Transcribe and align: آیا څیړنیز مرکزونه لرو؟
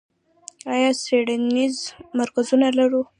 آیا 0.73 0.91
څیړنیز 1.03 1.75
مرکزونه 2.19 2.67
لرو؟ 2.77 3.01